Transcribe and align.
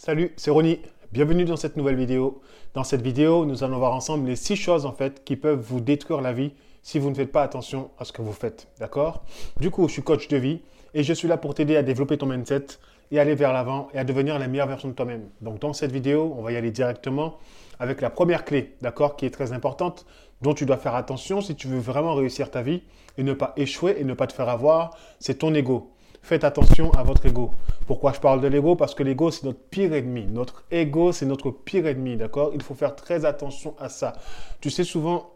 Salut, 0.00 0.32
c'est 0.36 0.52
Ronnie. 0.52 0.78
Bienvenue 1.10 1.44
dans 1.44 1.56
cette 1.56 1.76
nouvelle 1.76 1.96
vidéo. 1.96 2.40
Dans 2.72 2.84
cette 2.84 3.02
vidéo, 3.02 3.44
nous 3.44 3.64
allons 3.64 3.78
voir 3.78 3.92
ensemble 3.92 4.28
les 4.28 4.36
six 4.36 4.54
choses 4.54 4.86
en 4.86 4.92
fait 4.92 5.24
qui 5.24 5.34
peuvent 5.34 5.58
vous 5.58 5.80
détruire 5.80 6.20
la 6.20 6.32
vie 6.32 6.52
si 6.84 7.00
vous 7.00 7.10
ne 7.10 7.16
faites 7.16 7.32
pas 7.32 7.42
attention 7.42 7.90
à 7.98 8.04
ce 8.04 8.12
que 8.12 8.22
vous 8.22 8.32
faites. 8.32 8.68
D'accord? 8.78 9.24
Du 9.58 9.72
coup, 9.72 9.88
je 9.88 9.94
suis 9.94 10.02
coach 10.04 10.28
de 10.28 10.36
vie 10.36 10.60
et 10.94 11.02
je 11.02 11.12
suis 11.12 11.26
là 11.26 11.36
pour 11.36 11.52
t'aider 11.52 11.76
à 11.76 11.82
développer 11.82 12.16
ton 12.16 12.26
mindset 12.26 12.66
et 13.10 13.18
aller 13.18 13.34
vers 13.34 13.52
l'avant 13.52 13.88
et 13.92 13.98
à 13.98 14.04
devenir 14.04 14.38
la 14.38 14.46
meilleure 14.46 14.68
version 14.68 14.88
de 14.88 14.94
toi-même. 14.94 15.30
Donc 15.40 15.58
dans 15.58 15.72
cette 15.72 15.90
vidéo, 15.90 16.32
on 16.38 16.42
va 16.42 16.52
y 16.52 16.56
aller 16.56 16.70
directement 16.70 17.34
avec 17.80 18.00
la 18.00 18.08
première 18.08 18.44
clé, 18.44 18.76
d'accord, 18.80 19.16
qui 19.16 19.26
est 19.26 19.30
très 19.30 19.52
importante, 19.52 20.06
dont 20.42 20.54
tu 20.54 20.64
dois 20.64 20.76
faire 20.76 20.94
attention 20.94 21.40
si 21.40 21.56
tu 21.56 21.66
veux 21.66 21.80
vraiment 21.80 22.14
réussir 22.14 22.52
ta 22.52 22.62
vie 22.62 22.84
et 23.16 23.24
ne 23.24 23.32
pas 23.32 23.52
échouer 23.56 23.96
et 23.98 24.04
ne 24.04 24.14
pas 24.14 24.28
te 24.28 24.32
faire 24.32 24.48
avoir, 24.48 24.96
c'est 25.18 25.38
ton 25.38 25.52
ego. 25.54 25.90
Faites 26.28 26.44
attention 26.44 26.90
à 26.90 27.02
votre 27.04 27.24
ego. 27.24 27.52
Pourquoi 27.86 28.12
je 28.12 28.20
parle 28.20 28.42
de 28.42 28.48
l'ego? 28.48 28.76
Parce 28.76 28.94
que 28.94 29.02
l'ego, 29.02 29.30
c'est 29.30 29.44
notre 29.44 29.60
pire 29.70 29.94
ennemi. 29.94 30.26
Notre 30.26 30.62
ego, 30.70 31.10
c'est 31.10 31.24
notre 31.24 31.50
pire 31.50 31.86
ennemi, 31.86 32.18
d'accord? 32.18 32.50
Il 32.52 32.60
faut 32.60 32.74
faire 32.74 32.94
très 32.94 33.24
attention 33.24 33.74
à 33.80 33.88
ça. 33.88 34.12
Tu 34.60 34.68
sais, 34.68 34.84
souvent, 34.84 35.30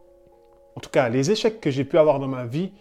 en 0.76 0.80
tout 0.80 0.90
cas, 0.90 1.08
les 1.08 1.30
échecs 1.30 1.62
que 1.62 1.70
j'ai 1.70 1.86
pu 1.86 1.96
avoir 1.96 2.18
dans 2.18 2.28
ma 2.28 2.44
vie 2.44 2.72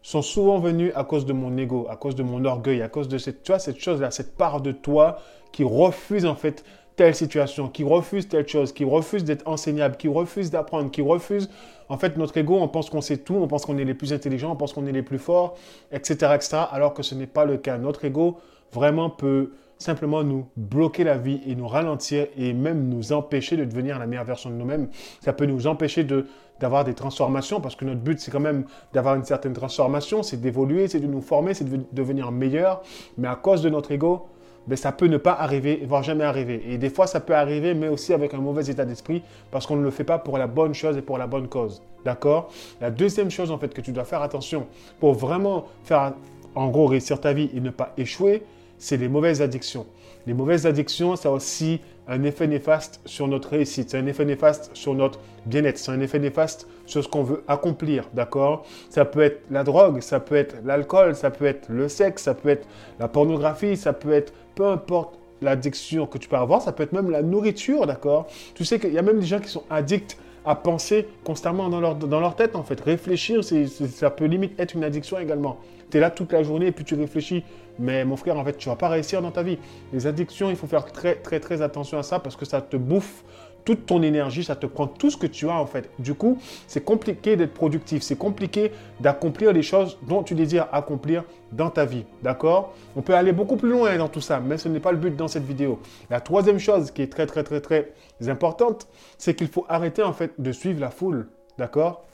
sont 0.00 0.22
souvent 0.22 0.60
venus 0.60 0.92
à 0.94 1.02
cause 1.02 1.26
de 1.26 1.32
mon 1.32 1.56
ego, 1.56 1.88
à 1.90 1.96
cause 1.96 2.14
de 2.14 2.22
mon 2.22 2.44
orgueil, 2.44 2.82
à 2.82 2.88
cause 2.88 3.08
de 3.08 3.18
cette, 3.18 3.44
cette 3.58 3.80
chose-là, 3.80 4.12
cette 4.12 4.36
part 4.36 4.60
de 4.60 4.70
toi 4.70 5.18
qui 5.50 5.64
refuse 5.64 6.24
en 6.24 6.36
fait 6.36 6.62
telle 6.96 7.14
situation, 7.14 7.68
qui 7.68 7.84
refuse 7.84 8.28
telle 8.28 8.48
chose, 8.48 8.72
qui 8.72 8.84
refuse 8.84 9.24
d'être 9.24 9.46
enseignable, 9.46 9.96
qui 9.96 10.08
refuse 10.08 10.50
d'apprendre, 10.50 10.90
qui 10.90 11.02
refuse... 11.02 11.50
En 11.88 11.98
fait, 11.98 12.16
notre 12.16 12.36
ego, 12.36 12.56
on 12.56 12.66
pense 12.66 12.90
qu'on 12.90 13.00
sait 13.00 13.18
tout, 13.18 13.36
on 13.36 13.46
pense 13.46 13.64
qu'on 13.64 13.78
est 13.78 13.84
les 13.84 13.94
plus 13.94 14.12
intelligents, 14.12 14.50
on 14.50 14.56
pense 14.56 14.72
qu'on 14.72 14.86
est 14.86 14.92
les 14.92 15.04
plus 15.04 15.18
forts, 15.18 15.56
etc., 15.92 16.32
etc., 16.34 16.56
alors 16.72 16.94
que 16.94 17.04
ce 17.04 17.14
n'est 17.14 17.28
pas 17.28 17.44
le 17.44 17.58
cas. 17.58 17.78
Notre 17.78 18.04
ego, 18.06 18.38
vraiment, 18.72 19.08
peut 19.08 19.52
simplement 19.78 20.24
nous 20.24 20.46
bloquer 20.56 21.04
la 21.04 21.16
vie 21.16 21.40
et 21.46 21.54
nous 21.54 21.68
ralentir 21.68 22.26
et 22.36 22.52
même 22.52 22.88
nous 22.88 23.12
empêcher 23.12 23.56
de 23.56 23.64
devenir 23.64 23.98
la 23.98 24.06
meilleure 24.06 24.24
version 24.24 24.50
de 24.50 24.54
nous-mêmes. 24.54 24.88
Ça 25.20 25.32
peut 25.32 25.46
nous 25.46 25.66
empêcher 25.66 26.02
de 26.02 26.26
d'avoir 26.58 26.84
des 26.84 26.94
transformations 26.94 27.60
parce 27.60 27.76
que 27.76 27.84
notre 27.84 28.00
but 28.00 28.18
c'est 28.18 28.30
quand 28.30 28.40
même 28.40 28.64
d'avoir 28.94 29.14
une 29.14 29.24
certaine 29.24 29.52
transformation, 29.52 30.22
c'est 30.22 30.38
d'évoluer, 30.38 30.88
c'est 30.88 31.00
de 31.00 31.06
nous 31.06 31.20
former, 31.20 31.52
c'est 31.52 31.68
de 31.68 31.84
devenir 31.92 32.32
meilleur. 32.32 32.80
Mais 33.18 33.28
à 33.28 33.36
cause 33.36 33.60
de 33.60 33.68
notre 33.68 33.92
ego, 33.92 34.26
ben, 34.66 34.76
ça 34.76 34.92
peut 34.92 35.06
ne 35.06 35.16
pas 35.16 35.32
arriver, 35.32 35.82
voire 35.86 36.02
jamais 36.02 36.24
arriver. 36.24 36.62
Et 36.68 36.78
des 36.78 36.90
fois, 36.90 37.06
ça 37.06 37.20
peut 37.20 37.34
arriver, 37.34 37.74
mais 37.74 37.88
aussi 37.88 38.12
avec 38.12 38.34
un 38.34 38.38
mauvais 38.38 38.66
état 38.66 38.84
d'esprit, 38.84 39.22
parce 39.50 39.66
qu'on 39.66 39.76
ne 39.76 39.82
le 39.82 39.90
fait 39.90 40.04
pas 40.04 40.18
pour 40.18 40.38
la 40.38 40.46
bonne 40.46 40.74
chose 40.74 40.96
et 40.96 41.02
pour 41.02 41.18
la 41.18 41.26
bonne 41.26 41.48
cause. 41.48 41.82
D'accord? 42.04 42.50
La 42.80 42.90
deuxième 42.90 43.30
chose, 43.30 43.50
en 43.50 43.58
fait, 43.58 43.72
que 43.72 43.80
tu 43.80 43.92
dois 43.92 44.04
faire 44.04 44.22
attention 44.22 44.66
pour 45.00 45.14
vraiment 45.14 45.66
faire, 45.84 46.14
en 46.54 46.68
gros, 46.68 46.86
réussir 46.86 47.20
ta 47.20 47.32
vie 47.32 47.50
et 47.54 47.60
ne 47.60 47.70
pas 47.70 47.92
échouer, 47.96 48.42
c'est 48.78 48.96
les 48.96 49.08
mauvaises 49.08 49.40
addictions. 49.40 49.86
Les 50.26 50.34
mauvaises 50.34 50.66
addictions, 50.66 51.16
ça 51.16 51.30
aussi 51.30 51.80
un 52.08 52.22
effet 52.22 52.46
néfaste 52.46 53.00
sur 53.04 53.26
notre 53.28 53.50
réussite, 53.50 53.90
c'est 53.90 53.98
un 53.98 54.06
effet 54.06 54.24
néfaste 54.24 54.70
sur 54.74 54.94
notre 54.94 55.18
bien-être, 55.44 55.78
c'est 55.78 55.90
un 55.90 56.00
effet 56.00 56.18
néfaste 56.18 56.68
sur 56.86 57.02
ce 57.02 57.08
qu'on 57.08 57.22
veut 57.22 57.42
accomplir, 57.48 58.08
d'accord? 58.14 58.64
Ça 58.90 59.04
peut 59.04 59.22
être 59.22 59.42
la 59.50 59.64
drogue, 59.64 60.00
ça 60.00 60.20
peut 60.20 60.36
être 60.36 60.56
l'alcool, 60.64 61.16
ça 61.16 61.30
peut 61.30 61.46
être 61.46 61.68
le 61.68 61.88
sexe, 61.88 62.22
ça 62.22 62.34
peut 62.34 62.48
être 62.48 62.66
la 63.00 63.08
pornographie, 63.08 63.76
ça 63.76 63.92
peut 63.92 64.12
être 64.12 64.32
peu 64.54 64.66
importe 64.66 65.18
l'addiction 65.42 66.06
que 66.06 66.18
tu 66.18 66.28
peux 66.28 66.36
avoir, 66.36 66.62
ça 66.62 66.72
peut 66.72 66.82
être 66.82 66.92
même 66.92 67.10
la 67.10 67.22
nourriture, 67.22 67.86
d'accord? 67.86 68.26
Tu 68.54 68.64
sais 68.64 68.78
qu'il 68.78 68.92
y 68.92 68.98
a 68.98 69.02
même 69.02 69.20
des 69.20 69.26
gens 69.26 69.40
qui 69.40 69.48
sont 69.48 69.64
addicts 69.68 70.16
à 70.46 70.54
penser 70.54 71.08
constamment 71.24 71.68
dans 71.68 71.80
leur, 71.80 71.96
dans 71.96 72.20
leur 72.20 72.36
tête, 72.36 72.56
en 72.56 72.62
fait. 72.62 72.80
Réfléchir, 72.80 73.40
ça 73.44 74.10
peut 74.10 74.24
limite 74.24 74.58
être 74.58 74.74
une 74.74 74.84
addiction 74.84 75.18
également. 75.18 75.58
Tu 75.90 75.98
es 75.98 76.00
là 76.00 76.10
toute 76.10 76.32
la 76.32 76.42
journée 76.42 76.66
et 76.66 76.72
puis 76.72 76.84
tu 76.84 76.94
réfléchis. 76.94 77.44
Mais 77.78 78.04
mon 78.04 78.16
frère, 78.16 78.38
en 78.38 78.44
fait, 78.44 78.56
tu 78.56 78.68
vas 78.68 78.76
pas 78.76 78.88
réussir 78.88 79.20
dans 79.20 79.30
ta 79.30 79.42
vie. 79.42 79.58
Les 79.92 80.06
addictions, 80.06 80.48
il 80.48 80.56
faut 80.56 80.66
faire 80.66 80.86
très, 80.86 81.16
très, 81.16 81.40
très 81.40 81.60
attention 81.62 81.98
à 81.98 82.02
ça 82.02 82.18
parce 82.20 82.36
que 82.36 82.44
ça 82.44 82.60
te 82.60 82.76
bouffe 82.76 83.24
toute 83.66 83.84
ton 83.84 84.00
énergie, 84.02 84.44
ça 84.44 84.56
te 84.56 84.64
prend 84.64 84.86
tout 84.86 85.10
ce 85.10 85.16
que 85.18 85.26
tu 85.26 85.50
as 85.50 85.60
en 85.60 85.66
fait. 85.66 85.90
Du 85.98 86.14
coup, 86.14 86.38
c'est 86.66 86.82
compliqué 86.82 87.36
d'être 87.36 87.52
productif, 87.52 88.02
c'est 88.02 88.16
compliqué 88.16 88.70
d'accomplir 89.00 89.52
les 89.52 89.62
choses 89.62 89.98
dont 90.08 90.22
tu 90.22 90.34
désires 90.34 90.68
accomplir 90.72 91.24
dans 91.52 91.68
ta 91.68 91.84
vie. 91.84 92.04
D'accord? 92.22 92.72
On 92.94 93.02
peut 93.02 93.14
aller 93.14 93.32
beaucoup 93.32 93.56
plus 93.56 93.68
loin 93.68 93.98
dans 93.98 94.08
tout 94.08 94.20
ça, 94.20 94.40
mais 94.40 94.56
ce 94.56 94.68
n'est 94.68 94.80
pas 94.80 94.92
le 94.92 94.98
but 94.98 95.14
dans 95.14 95.28
cette 95.28 95.44
vidéo. 95.44 95.80
La 96.08 96.20
troisième 96.20 96.58
chose 96.58 96.92
qui 96.92 97.02
est 97.02 97.12
très 97.12 97.26
très 97.26 97.42
très 97.42 97.60
très 97.60 97.92
importante, 98.28 98.86
c'est 99.18 99.34
qu'il 99.34 99.48
faut 99.48 99.66
arrêter 99.68 100.02
en 100.02 100.12
fait 100.12 100.32
de 100.38 100.52
suivre 100.52 100.80
la 100.80 100.90
foule. 100.90 101.28
D'accord? 101.58 102.04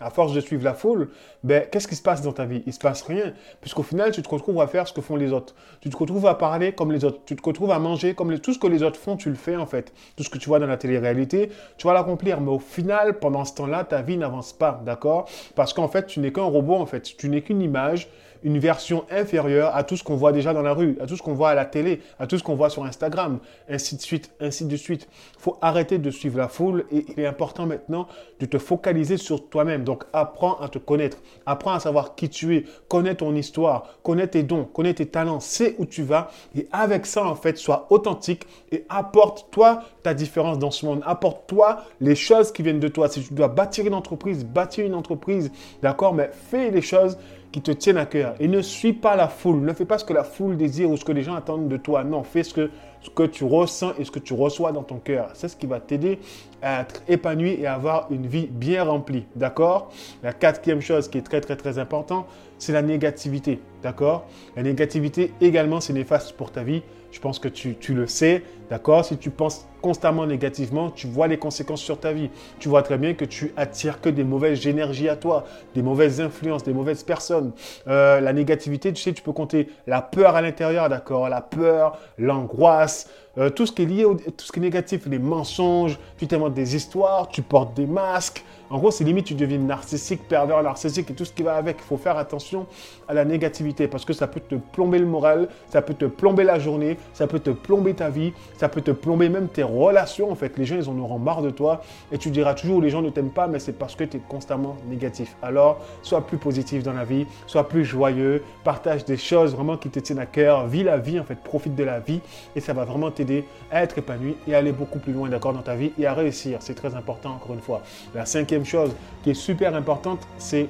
À 0.00 0.10
force 0.10 0.32
de 0.32 0.40
suivre 0.40 0.64
la 0.64 0.74
foule, 0.74 1.10
ben, 1.42 1.64
qu'est-ce 1.70 1.88
qui 1.88 1.96
se 1.96 2.02
passe 2.02 2.22
dans 2.22 2.32
ta 2.32 2.44
vie? 2.44 2.62
Il 2.66 2.68
ne 2.68 2.72
se 2.72 2.78
passe 2.78 3.02
rien, 3.02 3.32
puisqu'au 3.60 3.82
final, 3.82 4.10
tu 4.10 4.22
te 4.22 4.28
retrouves 4.28 4.60
à 4.60 4.66
faire 4.66 4.86
ce 4.86 4.92
que 4.92 5.00
font 5.00 5.16
les 5.16 5.32
autres. 5.32 5.54
Tu 5.80 5.90
te 5.90 5.96
retrouves 5.96 6.26
à 6.26 6.34
parler 6.34 6.72
comme 6.72 6.92
les 6.92 7.04
autres. 7.04 7.20
Tu 7.24 7.36
te 7.36 7.42
retrouves 7.42 7.70
à 7.70 7.78
manger 7.78 8.14
comme 8.14 8.30
les... 8.30 8.38
tout 8.38 8.52
ce 8.52 8.58
que 8.58 8.66
les 8.66 8.82
autres 8.82 8.98
font, 8.98 9.16
tu 9.16 9.28
le 9.28 9.36
fais 9.36 9.56
en 9.56 9.66
fait. 9.66 9.92
Tout 10.16 10.24
ce 10.24 10.30
que 10.30 10.38
tu 10.38 10.48
vois 10.48 10.58
dans 10.58 10.66
la 10.66 10.76
télé-réalité, 10.76 11.50
tu 11.76 11.86
vas 11.86 11.92
l'accomplir. 11.94 12.40
Mais 12.40 12.50
au 12.50 12.58
final, 12.58 13.18
pendant 13.18 13.44
ce 13.44 13.54
temps-là, 13.54 13.84
ta 13.84 14.02
vie 14.02 14.16
n'avance 14.16 14.52
pas, 14.52 14.80
d'accord? 14.84 15.28
Parce 15.54 15.72
qu'en 15.72 15.88
fait, 15.88 16.06
tu 16.06 16.20
n'es 16.20 16.32
qu'un 16.32 16.42
robot, 16.42 16.74
en 16.74 16.86
fait. 16.86 17.02
Tu 17.16 17.28
n'es 17.28 17.42
qu'une 17.42 17.62
image 17.62 18.08
une 18.44 18.58
version 18.58 19.04
inférieure 19.10 19.74
à 19.74 19.84
tout 19.84 19.96
ce 19.96 20.04
qu'on 20.04 20.16
voit 20.16 20.32
déjà 20.32 20.52
dans 20.52 20.62
la 20.62 20.72
rue, 20.72 20.96
à 21.00 21.06
tout 21.06 21.16
ce 21.16 21.22
qu'on 21.22 21.34
voit 21.34 21.50
à 21.50 21.54
la 21.54 21.64
télé, 21.64 22.00
à 22.18 22.26
tout 22.26 22.38
ce 22.38 22.42
qu'on 22.42 22.54
voit 22.54 22.70
sur 22.70 22.84
Instagram, 22.84 23.38
ainsi 23.68 23.96
de 23.96 24.00
suite, 24.00 24.30
ainsi 24.40 24.64
de 24.64 24.76
suite. 24.76 25.08
Il 25.36 25.40
faut 25.40 25.58
arrêter 25.60 25.98
de 25.98 26.10
suivre 26.10 26.38
la 26.38 26.48
foule 26.48 26.84
et 26.92 27.04
il 27.08 27.20
est 27.20 27.26
important 27.26 27.66
maintenant 27.66 28.06
de 28.40 28.46
te 28.46 28.58
focaliser 28.58 29.16
sur 29.16 29.48
toi-même. 29.48 29.84
Donc 29.88 30.04
apprends 30.12 30.60
à 30.60 30.68
te 30.68 30.76
connaître, 30.76 31.16
apprends 31.46 31.72
à 31.72 31.80
savoir 31.80 32.14
qui 32.14 32.28
tu 32.28 32.54
es, 32.54 32.64
connais 32.88 33.14
ton 33.14 33.34
histoire, 33.34 33.86
connais 34.02 34.26
tes 34.26 34.42
dons, 34.42 34.64
connais 34.64 34.92
tes 34.92 35.06
talents, 35.06 35.40
sais 35.40 35.76
où 35.78 35.86
tu 35.86 36.02
vas. 36.02 36.30
Et 36.54 36.68
avec 36.72 37.06
ça 37.06 37.24
en 37.24 37.34
fait, 37.34 37.56
sois 37.56 37.86
authentique 37.88 38.46
et 38.70 38.84
apporte-toi 38.90 39.80
ta 40.02 40.12
différence 40.12 40.58
dans 40.58 40.70
ce 40.70 40.84
monde, 40.84 41.00
apporte-toi 41.06 41.84
les 42.02 42.14
choses 42.14 42.52
qui 42.52 42.62
viennent 42.62 42.80
de 42.80 42.88
toi. 42.88 43.08
Si 43.08 43.22
tu 43.22 43.32
dois 43.32 43.48
bâtir 43.48 43.86
une 43.86 43.94
entreprise, 43.94 44.44
bâtir 44.44 44.84
une 44.84 44.94
entreprise, 44.94 45.50
d'accord, 45.80 46.12
mais 46.12 46.28
fais 46.34 46.70
les 46.70 46.82
choses 46.82 47.16
qui 47.50 47.62
te 47.62 47.70
tiennent 47.70 47.96
à 47.96 48.04
cœur. 48.04 48.34
Et 48.40 48.48
ne 48.48 48.60
suis 48.60 48.92
pas 48.92 49.16
la 49.16 49.28
foule. 49.28 49.60
Ne 49.60 49.72
fais 49.72 49.86
pas 49.86 49.96
ce 49.96 50.04
que 50.04 50.12
la 50.12 50.24
foule 50.24 50.58
désire 50.58 50.90
ou 50.90 50.98
ce 50.98 51.04
que 51.06 51.12
les 51.12 51.22
gens 51.22 51.34
attendent 51.34 51.68
de 51.68 51.76
toi. 51.78 52.04
Non, 52.04 52.22
fais 52.22 52.42
ce 52.42 52.52
que, 52.52 52.70
ce 53.02 53.10
que 53.10 53.24
tu 53.24 53.44
ressens 53.44 53.92
et 53.98 54.04
ce 54.04 54.10
que 54.10 54.18
tu 54.18 54.34
reçois 54.34 54.72
dans 54.72 54.82
ton 54.82 54.98
cœur. 54.98 55.30
C'est 55.34 55.48
ce 55.48 55.56
qui 55.56 55.66
va 55.66 55.80
t'aider 55.80 56.18
à 56.62 56.82
être 56.82 57.02
épanoui 57.08 57.56
et 57.60 57.66
à 57.66 57.74
avoir 57.74 58.08
une 58.10 58.26
vie 58.26 58.46
bien 58.46 58.84
remplie. 58.84 59.24
D'accord? 59.36 59.90
La 60.22 60.32
quatrième 60.32 60.80
chose 60.80 61.08
qui 61.08 61.18
est 61.18 61.22
très 61.22 61.40
très 61.40 61.56
très 61.56 61.78
important, 61.78 62.26
c'est 62.58 62.72
la 62.72 62.82
négativité. 62.82 63.60
D'accord? 63.82 64.26
La 64.56 64.62
négativité 64.62 65.32
également, 65.40 65.80
c'est 65.80 65.92
néfaste 65.92 66.32
pour 66.32 66.50
ta 66.50 66.62
vie. 66.62 66.82
Je 67.10 67.20
pense 67.20 67.38
que 67.38 67.48
tu, 67.48 67.76
tu 67.76 67.94
le 67.94 68.06
sais. 68.06 68.42
D'accord? 68.70 69.04
Si 69.04 69.16
tu 69.16 69.30
penses 69.30 69.66
constamment 69.80 70.26
négativement, 70.26 70.90
tu 70.90 71.06
vois 71.06 71.28
les 71.28 71.38
conséquences 71.38 71.80
sur 71.80 71.98
ta 71.98 72.12
vie. 72.12 72.30
Tu 72.58 72.68
vois 72.68 72.82
très 72.82 72.98
bien 72.98 73.14
que 73.14 73.24
tu 73.24 73.52
attires 73.56 74.00
que 74.00 74.08
des 74.08 74.24
mauvaises 74.24 74.66
énergies 74.66 75.08
à 75.08 75.16
toi, 75.16 75.44
des 75.74 75.82
mauvaises 75.82 76.20
influences, 76.20 76.64
des 76.64 76.74
mauvaises 76.74 77.04
personnes. 77.04 77.52
Euh, 77.86 78.20
la 78.20 78.32
négativité, 78.32 78.92
tu 78.92 79.02
sais, 79.02 79.12
tu 79.12 79.22
peux 79.22 79.32
compter 79.32 79.68
la 79.86 80.02
peur 80.02 80.36
à 80.36 80.42
l'intérieur, 80.42 80.88
d'accord? 80.88 81.28
La 81.28 81.40
peur, 81.40 81.98
l'angoisse, 82.18 83.08
euh, 83.36 83.50
tout 83.50 83.66
ce 83.66 83.72
qui 83.72 83.82
est 83.82 83.86
lié, 83.86 84.04
au, 84.04 84.14
tout 84.14 84.44
ce 84.44 84.52
qui 84.52 84.58
est 84.58 84.62
négatif, 84.62 85.06
les 85.06 85.18
mensonges, 85.18 85.98
tu 86.16 86.26
t'inventes 86.26 86.54
des 86.54 86.74
histoires, 86.74 87.28
tu 87.28 87.42
portes 87.42 87.74
des 87.74 87.86
masques. 87.86 88.44
En 88.70 88.78
gros, 88.78 88.90
c'est 88.90 89.04
limite, 89.04 89.24
tu 89.24 89.34
deviens 89.34 89.58
narcissique, 89.58 90.28
pervers 90.28 90.62
narcissique 90.62 91.10
et 91.10 91.14
tout 91.14 91.24
ce 91.24 91.32
qui 91.32 91.42
va 91.42 91.54
avec. 91.54 91.78
Il 91.78 91.84
faut 91.84 91.96
faire 91.96 92.18
attention 92.18 92.66
à 93.08 93.14
la 93.14 93.24
négativité 93.24 93.88
parce 93.88 94.04
que 94.04 94.12
ça 94.12 94.26
peut 94.26 94.40
te 94.40 94.56
plomber 94.56 94.98
le 94.98 95.06
moral, 95.06 95.48
ça 95.68 95.80
peut 95.80 95.94
te 95.94 96.04
plomber 96.04 96.44
la 96.44 96.58
journée, 96.58 96.98
ça 97.14 97.26
peut 97.26 97.38
te 97.38 97.50
plomber 97.50 97.94
ta 97.94 98.10
vie, 98.10 98.32
ça 98.58 98.68
peut 98.68 98.82
te 98.82 98.90
plomber 98.90 99.30
même 99.30 99.48
tes 99.48 99.62
relations. 99.62 100.30
En 100.30 100.34
fait, 100.34 100.58
les 100.58 100.66
gens, 100.66 100.76
ils 100.76 100.88
en 100.88 100.98
auront 100.98 101.18
marre 101.18 101.40
de 101.40 101.50
toi 101.50 101.80
et 102.12 102.18
tu 102.18 102.30
diras 102.30 102.54
toujours 102.54 102.82
les 102.82 102.90
gens 102.90 103.00
ne 103.00 103.10
t'aiment 103.10 103.30
pas, 103.30 103.46
mais 103.46 103.58
c'est 103.58 103.72
parce 103.72 103.94
que 103.94 104.04
tu 104.04 104.18
es 104.18 104.20
constamment 104.20 104.76
négatif. 104.86 105.34
Alors, 105.42 105.80
sois 106.02 106.26
plus 106.26 106.36
positif 106.38 106.82
dans 106.82 106.92
la 106.92 107.04
vie, 107.04 107.26
sois 107.46 107.66
plus 107.68 107.84
joyeux, 107.84 108.42
partage 108.64 109.04
des 109.04 109.16
choses 109.16 109.54
vraiment 109.54 109.78
qui 109.78 109.88
te 109.88 109.98
tiennent 109.98 110.18
à 110.18 110.26
cœur, 110.26 110.66
vis 110.66 110.82
la 110.82 110.98
vie, 110.98 111.18
en 111.18 111.24
fait, 111.24 111.38
profite 111.42 111.74
de 111.74 111.84
la 111.84 112.00
vie 112.00 112.20
et 112.54 112.60
ça 112.60 112.74
va 112.74 112.84
vraiment 112.84 113.10
t'aider 113.10 113.27
à 113.70 113.82
être 113.82 113.98
épanoui 113.98 114.36
et 114.46 114.54
aller 114.54 114.72
beaucoup 114.72 114.98
plus 114.98 115.12
loin, 115.12 115.28
d'accord, 115.28 115.52
dans 115.52 115.62
ta 115.62 115.74
vie 115.74 115.92
et 115.98 116.06
à 116.06 116.14
réussir. 116.14 116.58
C'est 116.60 116.74
très 116.74 116.94
important, 116.94 117.30
encore 117.30 117.54
une 117.54 117.60
fois. 117.60 117.82
La 118.14 118.26
cinquième 118.26 118.64
chose 118.64 118.94
qui 119.22 119.30
est 119.30 119.34
super 119.34 119.74
importante, 119.74 120.20
c'est 120.38 120.68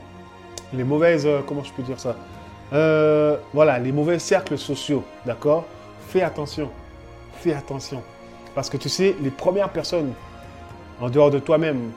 les 0.73 0.85
mauvaises, 0.85 1.27
euh, 1.27 1.41
comment 1.47 1.65
je 1.65 1.73
peux 1.73 1.83
dire 1.83 1.99
ça 1.99 2.17
euh, 2.73 3.37
Voilà, 3.55 3.79
les 3.79 3.93
mauvais 3.93 4.19
cercles 4.19 4.59
sociaux, 4.59 5.05
d'accord 5.25 5.65
Fais 6.09 6.23
attention, 6.23 6.71
fais 7.35 7.55
attention. 7.55 8.03
Parce 8.55 8.71
que 8.71 8.77
tu 8.77 8.89
sais, 8.89 9.15
les 9.23 9.31
premières 9.31 9.71
personnes, 9.71 10.13
en 11.01 11.09
dehors 11.09 11.31
de 11.31 11.39
toi-même, 11.39 11.91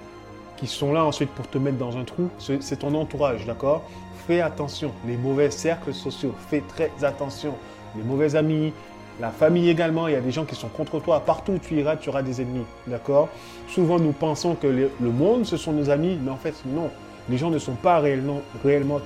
qui 0.57 0.67
sont 0.67 0.93
là 0.93 1.03
ensuite 1.03 1.31
pour 1.31 1.47
te 1.47 1.57
mettre 1.57 1.77
dans 1.77 1.97
un 1.97 2.03
trou, 2.03 2.29
c'est 2.37 2.77
ton 2.77 2.93
entourage, 2.93 3.45
d'accord 3.45 3.83
Fais 4.27 4.41
attention, 4.41 4.91
les 5.07 5.17
mauvais 5.17 5.49
cercles 5.49 5.93
sociaux, 5.93 6.35
fais 6.49 6.61
très 6.61 6.91
attention. 7.01 7.55
Les 7.95 8.03
mauvais 8.03 8.35
amis, 8.35 8.71
la 9.19 9.29
famille 9.29 9.69
également, 9.69 10.07
il 10.07 10.13
y 10.13 10.17
a 10.17 10.21
des 10.21 10.31
gens 10.31 10.45
qui 10.45 10.55
sont 10.55 10.69
contre 10.69 10.99
toi. 10.99 11.19
Partout 11.19 11.53
où 11.53 11.57
tu 11.59 11.75
iras, 11.75 11.95
tu 11.95 12.09
auras 12.09 12.21
des 12.21 12.41
ennemis. 12.41 12.65
D'accord? 12.87 13.29
Souvent, 13.67 13.99
nous 13.99 14.13
pensons 14.13 14.55
que 14.55 14.67
le 14.67 14.89
monde, 14.99 15.45
ce 15.45 15.57
sont 15.57 15.73
nos 15.73 15.89
amis, 15.89 16.17
mais 16.23 16.31
en 16.31 16.37
fait, 16.37 16.55
non. 16.65 16.89
Les 17.29 17.37
gens 17.37 17.49
ne 17.49 17.59
sont 17.59 17.75
pas 17.75 17.99
réellement, 17.99 18.41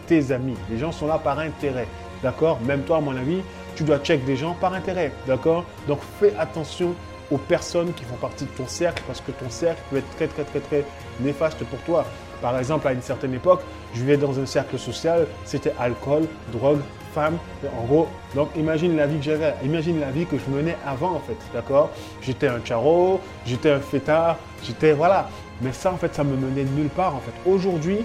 tes 0.08 0.32
amis. 0.32 0.56
Les 0.70 0.78
gens 0.78 0.92
sont 0.92 1.08
là 1.08 1.20
par 1.20 1.40
intérêt. 1.40 1.88
d'accord? 2.24 2.60
Même 2.66 2.82
toi, 2.82 2.98
à 2.98 3.02
mon 3.02 3.16
avis, 3.16 3.42
tu 3.76 3.84
dois 3.84 4.00
check 4.00 4.24
des 4.26 4.38
gens 4.38 4.56
par 4.60 4.74
intérêt, 4.74 5.12
d'accord? 5.28 5.66
Donc 5.88 6.00
fais 6.20 6.34
attention 6.38 6.96
aux 7.30 7.38
personnes 7.38 7.92
qui 7.94 8.04
font 8.06 8.16
partie 8.16 8.46
de 8.46 8.50
ton 8.52 8.68
cercle 8.68 9.04
parce 9.06 9.20
que 9.20 9.32
ton 9.32 9.50
cercle 9.50 9.82
peut 9.90 9.98
être 9.98 10.10
très 10.16 10.28
très 10.28 10.44
très 10.44 10.60
très 10.60 10.86
néfaste 11.20 11.64
pour 11.66 11.80
toi. 11.80 12.06
Par 12.42 12.58
exemple, 12.58 12.88
à 12.88 12.94
une 12.94 13.02
certaine 13.02 13.34
époque, 13.34 13.62
je 13.94 14.02
vivais 14.02 14.18
dans 14.18 14.40
un 14.40 14.46
cercle 14.46 14.78
social, 14.78 15.28
c'était 15.44 15.74
alcool, 15.80 16.24
drogue, 16.52 16.80
en 17.18 17.86
gros. 17.86 18.08
Donc 18.36 18.50
imagine 18.56 18.96
la 18.96 19.08
vie 19.08 19.18
que 19.18 19.24
j'avais, 19.24 19.54
imagine 19.64 20.00
la 20.00 20.12
vie 20.12 20.26
que 20.26 20.38
je 20.38 20.50
menais 20.50 20.78
avant 20.86 21.14
en 21.14 21.20
fait, 21.20 21.38
d'accord? 21.54 21.90
J'étais 22.22 22.48
un 22.48 22.64
charo, 22.64 23.20
j'étais 23.46 23.72
un 23.72 23.80
fêtard, 23.80 24.38
j'étais 24.64 24.94
voilà. 24.94 25.30
Mais 25.62 25.72
ça 25.72 25.92
en 25.92 25.98
fait, 25.98 26.14
ça 26.14 26.24
me 26.24 26.36
menait 26.36 26.66
nulle 26.66 26.90
part 26.90 27.16
en 27.16 27.20
fait. 27.20 27.50
Aujourd'hui, 27.50 28.00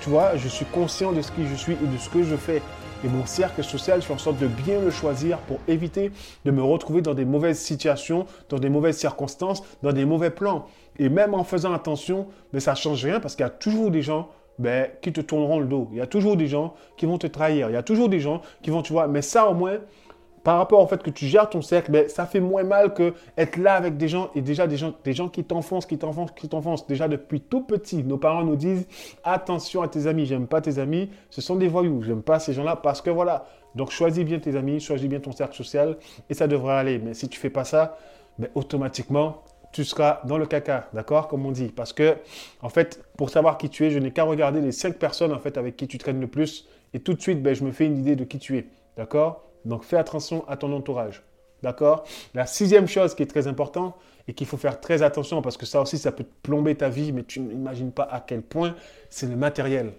tu 0.00 0.10
vois, 0.10 0.36
je 0.36 0.48
suis 0.48 0.66
conscient 0.66 1.12
de 1.12 1.22
ce 1.22 1.30
qui 1.32 1.46
je 1.46 1.54
suis 1.54 1.72
et 1.74 1.86
de 1.86 1.98
ce 1.98 2.08
que 2.08 2.22
je 2.22 2.36
fais. 2.36 2.62
Et 3.02 3.08
mon 3.08 3.24
cercle 3.24 3.64
social, 3.64 4.02
je 4.02 4.06
fais 4.06 4.12
en 4.12 4.18
sorte 4.18 4.38
de 4.38 4.46
bien 4.46 4.78
le 4.78 4.90
choisir 4.90 5.38
pour 5.38 5.58
éviter 5.68 6.12
de 6.44 6.50
me 6.50 6.62
retrouver 6.62 7.00
dans 7.00 7.14
des 7.14 7.24
mauvaises 7.24 7.58
situations, 7.58 8.26
dans 8.50 8.58
des 8.58 8.68
mauvaises 8.68 8.98
circonstances, 8.98 9.62
dans 9.82 9.92
des 9.92 10.04
mauvais 10.04 10.28
plans. 10.28 10.66
Et 10.98 11.08
même 11.08 11.32
en 11.32 11.44
faisant 11.44 11.72
attention, 11.72 12.26
mais 12.52 12.60
ça 12.60 12.72
ne 12.72 12.76
change 12.76 13.02
rien 13.02 13.18
parce 13.18 13.36
qu'il 13.36 13.44
y 13.44 13.46
a 13.46 13.50
toujours 13.50 13.90
des 13.90 14.02
gens 14.02 14.28
ben, 14.60 14.88
qui 15.00 15.12
te 15.12 15.20
tourneront 15.22 15.58
le 15.58 15.66
dos. 15.66 15.88
Il 15.90 15.98
y 15.98 16.00
a 16.02 16.06
toujours 16.06 16.36
des 16.36 16.46
gens 16.46 16.74
qui 16.98 17.06
vont 17.06 17.16
te 17.16 17.26
trahir. 17.26 17.70
Il 17.70 17.72
y 17.72 17.76
a 17.76 17.82
toujours 17.82 18.10
des 18.10 18.20
gens 18.20 18.42
qui 18.62 18.70
vont, 18.70 18.82
tu 18.82 18.92
vois, 18.92 19.08
mais 19.08 19.22
ça 19.22 19.48
au 19.48 19.54
moins, 19.54 19.78
par 20.44 20.58
rapport 20.58 20.80
au 20.80 20.86
fait 20.86 21.02
que 21.02 21.08
tu 21.08 21.26
gères 21.26 21.48
ton 21.48 21.62
cercle, 21.62 21.90
ben, 21.90 22.08
ça 22.08 22.26
fait 22.26 22.40
moins 22.40 22.62
mal 22.62 22.92
que 22.92 23.14
être 23.38 23.56
là 23.56 23.74
avec 23.74 23.96
des 23.96 24.08
gens 24.08 24.30
et 24.34 24.42
déjà 24.42 24.66
des 24.66 24.76
gens, 24.76 24.92
des 25.02 25.14
gens 25.14 25.28
qui 25.28 25.44
t'enfoncent, 25.44 25.86
qui 25.86 25.96
t'enfoncent, 25.96 26.32
qui 26.32 26.48
t'enfoncent. 26.48 26.86
Déjà 26.86 27.08
depuis 27.08 27.40
tout 27.40 27.62
petit, 27.62 28.02
nos 28.04 28.18
parents 28.18 28.44
nous 28.44 28.56
disent 28.56 28.86
attention 29.24 29.80
à 29.80 29.88
tes 29.88 30.06
amis. 30.06 30.26
J'aime 30.26 30.46
pas 30.46 30.60
tes 30.60 30.78
amis, 30.78 31.10
ce 31.30 31.40
sont 31.40 31.56
des 31.56 31.68
voyous. 31.68 32.02
J'aime 32.02 32.22
pas 32.22 32.38
ces 32.38 32.52
gens-là 32.52 32.76
parce 32.76 33.00
que 33.00 33.08
voilà. 33.08 33.46
Donc 33.74 33.90
choisis 33.90 34.24
bien 34.24 34.38
tes 34.40 34.56
amis, 34.56 34.78
choisis 34.80 35.08
bien 35.08 35.20
ton 35.20 35.32
cercle 35.32 35.56
social 35.56 35.96
et 36.28 36.34
ça 36.34 36.46
devrait 36.46 36.74
aller. 36.74 36.98
Mais 36.98 37.14
si 37.14 37.28
tu 37.28 37.38
fais 37.38 37.50
pas 37.50 37.64
ça, 37.64 37.96
ben, 38.38 38.48
automatiquement 38.54 39.42
tu 39.72 39.84
seras 39.84 40.20
dans 40.24 40.38
le 40.38 40.46
caca, 40.46 40.88
d'accord, 40.92 41.28
comme 41.28 41.46
on 41.46 41.52
dit. 41.52 41.68
Parce 41.68 41.92
que, 41.92 42.16
en 42.62 42.68
fait, 42.68 43.02
pour 43.16 43.30
savoir 43.30 43.58
qui 43.58 43.70
tu 43.70 43.86
es, 43.86 43.90
je 43.90 43.98
n'ai 43.98 44.12
qu'à 44.12 44.24
regarder 44.24 44.60
les 44.60 44.72
cinq 44.72 44.96
personnes 44.96 45.32
en 45.32 45.38
fait 45.38 45.56
avec 45.58 45.76
qui 45.76 45.86
tu 45.86 45.98
traînes 45.98 46.20
le 46.20 46.26
plus, 46.26 46.66
et 46.92 47.00
tout 47.00 47.14
de 47.14 47.20
suite, 47.20 47.42
ben, 47.42 47.54
je 47.54 47.64
me 47.64 47.72
fais 47.72 47.86
une 47.86 47.98
idée 47.98 48.16
de 48.16 48.24
qui 48.24 48.38
tu 48.38 48.58
es, 48.58 48.66
d'accord 48.96 49.50
donc 49.64 49.84
fais 49.84 49.96
attention 49.96 50.46
à 50.48 50.56
ton 50.56 50.72
entourage. 50.72 51.22
D'accord 51.62 52.04
La 52.34 52.46
sixième 52.46 52.88
chose 52.88 53.14
qui 53.14 53.22
est 53.22 53.26
très 53.26 53.46
importante 53.46 53.94
et 54.26 54.32
qu'il 54.32 54.46
faut 54.46 54.56
faire 54.56 54.80
très 54.80 55.02
attention 55.02 55.42
parce 55.42 55.56
que 55.56 55.66
ça 55.66 55.80
aussi, 55.80 55.98
ça 55.98 56.12
peut 56.12 56.24
plomber 56.42 56.74
ta 56.74 56.88
vie, 56.88 57.12
mais 57.12 57.22
tu 57.22 57.40
n'imagines 57.40 57.92
pas 57.92 58.04
à 58.04 58.20
quel 58.20 58.42
point, 58.42 58.74
c'est 59.10 59.26
le 59.26 59.36
matériel. 59.36 59.92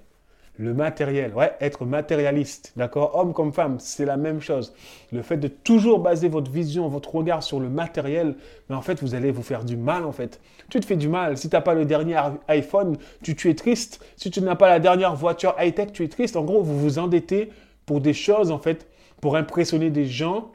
Le 0.62 0.75
matériel, 0.75 1.34
ouais, 1.34 1.54
être 1.60 1.86
matérialiste, 1.86 2.74
d'accord 2.75 3.16
Homme 3.16 3.34
comme 3.34 3.52
femme, 3.52 3.78
c'est 3.80 4.06
la 4.06 4.16
même 4.16 4.42
chose. 4.42 4.75
Le 5.12 5.24
fait 5.24 5.38
de 5.38 5.48
toujours 5.48 5.98
baser 5.98 6.30
votre 6.30 6.52
vision, 6.52 6.88
votre 6.88 7.16
regard 7.16 7.42
sur 7.42 7.60
le 7.60 7.68
matériel, 7.68 8.36
mais 8.69 8.75
en 8.75 8.84
fait, 8.84 9.02
vous 9.02 9.16
allez 9.16 9.31
vous 9.31 9.42
faire 9.42 9.66
du 9.66 9.75
mal, 9.75 10.06
en 10.06 10.12
fait. 10.12 10.40
Tu 10.69 10.80
te 10.80 10.86
fais 10.86 10.98
du 10.98 11.08
mal. 11.08 11.36
Si 11.36 11.50
tu 11.50 11.56
n'as 11.56 11.63
pas 11.63 11.74
le 11.74 11.86
dernier 11.86 12.22
iPhone, 12.48 12.98
tu, 13.24 13.50
es 13.50 13.56
triste. 13.56 14.06
Si 14.18 14.30
tu 14.30 14.40
n'as 14.40 14.54
pas 14.54 14.69
la 14.69 14.78
dernière 14.78 15.16
voiture 15.16 15.56
high-tech, 15.60 15.94
tu 15.94 16.04
es 16.04 16.10
triste. 16.10 16.36
En 16.36 16.44
gros, 16.44 16.62
vous 16.62 16.80
vous 16.80 17.00
endettez 17.00 17.50
pour 17.88 18.00
des 18.00 18.14
choses, 18.14 18.52
en 18.52 18.60
fait, 18.60 18.86
pour 19.19 19.38
impressionner 19.38 19.90
des 19.90 20.06
gens 20.06 20.52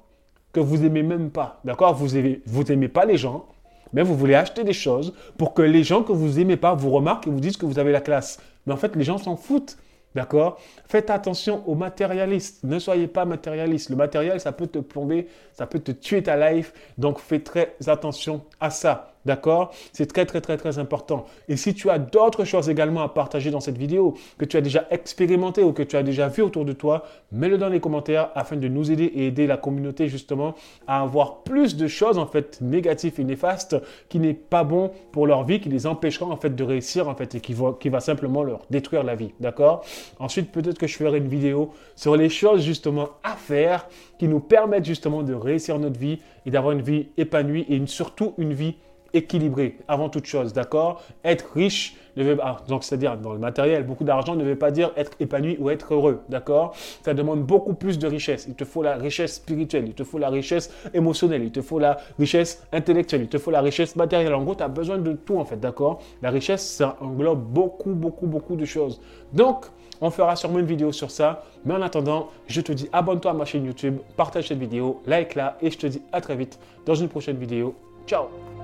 que 0.53 0.61
vous 0.61 0.85
aimez 0.85 1.03
même 1.03 1.31
pas. 1.31 1.59
D'accord? 1.65 1.95
Vous 1.95 2.17
aimez, 2.17 2.43
vous 2.47 2.71
aimez 2.71 2.87
pas 2.87 3.07
les 3.07 3.17
gens, 3.17 3.47
mais 3.93 4.05
vous 4.05 4.15
voulez 4.15 4.37
acheter 4.37 4.63
des 4.63 4.73
choses 4.73 5.15
pour 5.37 5.53
que 5.53 5.63
les 5.63 5.83
gens 5.83 6.05
que 6.05 6.13
vous 6.13 6.39
aimez 6.39 6.57
pas 6.57 6.77
vous 6.77 6.91
remarquent 6.91 7.27
et 7.27 7.31
vous 7.31 7.41
disent 7.41 7.57
que 7.57 7.67
vous 7.67 7.81
avez 7.81 7.91
la 7.91 8.01
classe. 8.01 8.39
Mais 8.67 8.73
en 8.73 8.77
fait, 8.77 8.95
les 8.95 9.03
gens 9.03 9.19
s'en 9.19 9.35
foutent. 9.35 9.77
D'accord? 10.17 10.59
Faites 10.87 11.11
attention 11.11 11.63
aux 11.69 11.75
matérialistes. 11.75 12.65
Ne 12.65 12.79
soyez 12.79 13.07
pas 13.07 13.27
matérialiste. 13.27 13.91
Le 13.91 13.97
matériel, 13.97 14.41
ça 14.41 14.51
peut 14.51 14.67
te 14.67 14.79
plomber, 14.79 15.29
ça 15.53 15.67
peut 15.67 15.79
te 15.79 15.93
tuer 15.93 16.23
ta 16.23 16.51
life. 16.51 16.73
Donc, 16.97 17.21
faites 17.21 17.45
très 17.45 17.77
attention 17.87 18.43
à 18.59 18.71
ça. 18.71 19.16
D'accord? 19.27 19.73
C'est 19.93 20.07
très 20.07 20.25
très 20.25 20.41
très 20.41 20.57
très 20.57 20.79
important. 20.79 21.27
Et 21.49 21.57
si 21.57 21.75
tu 21.75 21.91
as 21.91 21.99
d'autres 21.99 22.45
choses 22.45 22.71
également 22.71 23.03
à 23.03 23.09
partager 23.09 23.51
dans 23.51 23.61
cette 23.61 23.77
vidéo, 23.77 24.15
que 24.39 24.45
tu 24.45 24.57
as 24.57 24.61
déjà 24.61 24.87
expérimenté 24.91 25.65
ou 25.65 25.73
que 25.73 25.83
tu 25.83 25.97
as 25.97 26.05
déjà 26.05 26.29
vu 26.29 26.43
autour 26.43 26.65
de 26.65 26.73
toi, 26.73 27.05
mets-le 27.33 27.59
dans 27.59 27.69
les 27.69 27.81
commentaires 27.81 28.31
afin 28.37 28.55
de 28.57 28.69
nous 28.69 28.93
aider 28.93 29.05
et 29.05 29.27
aider 29.27 29.49
la 29.49 29.57
communauté 29.57 30.07
justement 30.07 30.55
à 30.87 31.03
avoir 31.03 31.43
plus 31.43 31.77
de 31.77 31.89
choses 31.89 32.19
en 32.19 32.27
fait 32.27 32.61
négatives 32.61 33.19
et 33.19 33.25
néfastes 33.25 33.77
qui 34.09 34.21
n'est 34.21 34.33
pas 34.35 34.63
bon 34.63 34.93
pour 35.11 35.27
leur 35.27 35.43
vie, 35.43 35.61
qui 35.61 35.69
les 35.69 35.89
empêchera 35.89 36.27
en 36.27 36.37
fait 36.37 36.55
de 36.55 36.63
réussir 36.63 37.09
en 37.09 37.17
fait 37.17 37.35
et 37.35 37.41
qui 37.41 37.53
va, 37.53 37.77
qui 37.79 37.89
va 37.89 37.99
simplement 37.99 38.45
leur 38.45 38.61
détruire 38.71 39.03
la 39.03 39.17
vie. 39.17 39.33
D'accord? 39.41 39.85
Ensuite, 40.21 40.53
peut-être 40.53 40.79
que 40.79 40.87
je 40.87 40.97
ferai 40.97 41.19
une 41.19 41.29
vidéo 41.29 41.73
sur 41.97 42.17
les 42.17 42.29
choses 42.29 42.63
justement 42.63 43.09
à 43.25 43.33
faire 43.33 43.89
qui 44.21 44.29
nous 44.29 44.41
permettent 44.41 44.85
justement 44.85 45.25
de 45.25 45.35
réussir 45.35 45.81
notre 45.81 45.99
vie 45.99 46.21
et 46.45 46.51
d'avoir 46.53 46.73
une 46.73 46.83
vie 46.83 47.09
épanouie 47.17 47.67
et 47.69 47.85
surtout 47.87 48.35
une 48.39 48.53
vie 48.53 48.77
équilibré 49.15 49.79
avant 49.89 50.09
toute 50.09 50.27
chose, 50.27 50.53
d'accord? 50.53 51.03
Être 51.25 51.53
riche, 51.55 51.97
ah, 52.43 52.59
donc 52.69 52.85
c'est-à-dire 52.85 53.17
dans 53.19 53.33
le 53.33 53.39
matériel, 53.39 53.85
beaucoup 53.85 54.05
d'argent 54.05 54.37
ne 54.37 54.45
veut 54.45 54.57
pas 54.57 54.71
dire 54.71 54.91
être 54.97 55.13
épanoui 55.21 55.57
ou 55.61 55.69
être 55.71 55.93
heureux, 55.93 56.21
d'accord? 56.29 56.75
Ça 57.03 57.13
demande 57.15 57.43
beaucoup 57.43 57.75
plus 57.75 57.99
de 57.99 58.07
richesse. 58.07 58.47
Il 58.49 58.55
te 58.55 58.65
faut 58.65 58.83
la 58.83 58.97
richesse 58.97 59.35
spirituelle, 59.35 59.85
il 59.87 59.95
te 59.95 60.05
faut 60.05 60.19
la 60.19 60.31
richesse 60.31 60.73
émotionnelle, 60.95 61.43
il 61.43 61.53
te 61.53 61.61
faut 61.61 61.79
la 61.79 61.99
richesse 62.19 62.67
intellectuelle, 62.73 63.23
il 63.23 63.29
te 63.29 63.39
faut 63.39 63.51
la 63.51 63.61
richesse 63.61 63.97
matérielle. 63.97 64.35
En 64.35 64.43
gros, 64.43 64.55
tu 64.55 64.63
as 64.63 64.69
besoin 64.69 64.99
de 64.99 65.13
tout 65.13 65.39
en 65.39 65.45
fait, 65.45 65.61
d'accord? 65.61 66.01
La 66.23 66.31
richesse, 66.31 66.67
ça 66.67 66.97
englobe 67.01 67.43
beaucoup, 67.43 67.93
beaucoup, 67.93 68.27
beaucoup 68.27 68.57
de 68.57 68.65
choses. 68.65 69.01
Donc, 69.33 69.67
on 70.01 70.11
fera 70.11 70.37
sûrement 70.37 70.59
une 70.59 70.67
vidéo 70.67 70.93
sur 70.93 71.11
ça. 71.11 71.45
Mais 71.65 71.75
en 71.75 71.83
attendant, 71.83 72.29
je 72.47 72.61
te 72.61 72.73
dis 72.73 72.89
abonne-toi 72.93 73.31
à 73.31 73.35
ma 73.35 73.45
chaîne 73.45 73.65
YouTube, 73.65 73.99
partage 74.17 74.49
cette 74.49 74.59
vidéo, 74.59 75.03
like-la 75.07 75.59
et 75.61 75.71
je 75.71 75.79
te 75.79 75.87
dis 75.87 76.03
à 76.13 76.21
très 76.21 76.37
vite 76.37 76.59
dans 76.85 76.95
une 76.95 77.09
prochaine 77.09 77.37
vidéo. 77.37 77.75
Ciao 78.07 78.56